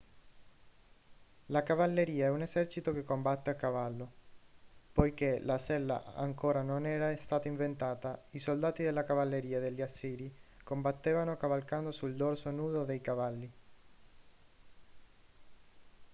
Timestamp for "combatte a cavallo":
3.03-4.11